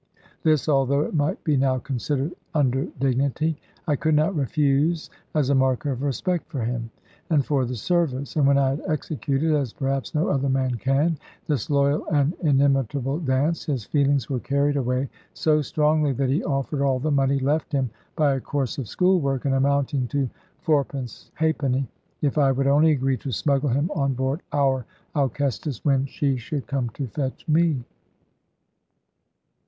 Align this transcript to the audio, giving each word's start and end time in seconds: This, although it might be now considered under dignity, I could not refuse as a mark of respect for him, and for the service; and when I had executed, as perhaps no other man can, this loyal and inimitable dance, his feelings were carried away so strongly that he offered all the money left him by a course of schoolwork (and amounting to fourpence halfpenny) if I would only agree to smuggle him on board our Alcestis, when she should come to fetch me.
This, 0.41 0.67
although 0.67 1.01
it 1.01 1.13
might 1.13 1.43
be 1.43 1.55
now 1.55 1.77
considered 1.77 2.33
under 2.55 2.85
dignity, 2.99 3.55
I 3.87 3.95
could 3.95 4.15
not 4.15 4.35
refuse 4.35 5.11
as 5.35 5.51
a 5.51 5.53
mark 5.53 5.85
of 5.85 6.01
respect 6.01 6.47
for 6.49 6.61
him, 6.65 6.89
and 7.29 7.45
for 7.45 7.65
the 7.65 7.75
service; 7.75 8.35
and 8.35 8.47
when 8.47 8.57
I 8.57 8.69
had 8.71 8.81
executed, 8.87 9.53
as 9.53 9.73
perhaps 9.73 10.15
no 10.15 10.29
other 10.29 10.49
man 10.49 10.73
can, 10.77 11.19
this 11.45 11.69
loyal 11.69 12.07
and 12.07 12.33
inimitable 12.41 13.19
dance, 13.19 13.65
his 13.65 13.85
feelings 13.85 14.27
were 14.27 14.39
carried 14.39 14.75
away 14.75 15.07
so 15.35 15.61
strongly 15.61 16.13
that 16.13 16.29
he 16.29 16.43
offered 16.43 16.81
all 16.81 16.97
the 16.97 17.11
money 17.11 17.37
left 17.37 17.71
him 17.71 17.91
by 18.15 18.33
a 18.33 18.41
course 18.41 18.79
of 18.79 18.87
schoolwork 18.87 19.45
(and 19.45 19.53
amounting 19.53 20.07
to 20.07 20.27
fourpence 20.61 21.29
halfpenny) 21.35 21.87
if 22.23 22.39
I 22.39 22.51
would 22.51 22.65
only 22.65 22.89
agree 22.89 23.17
to 23.17 23.31
smuggle 23.31 23.69
him 23.69 23.91
on 23.93 24.15
board 24.15 24.41
our 24.51 24.83
Alcestis, 25.15 25.85
when 25.85 26.07
she 26.07 26.37
should 26.37 26.65
come 26.65 26.89
to 26.97 27.05
fetch 27.05 27.47
me. 27.47 27.83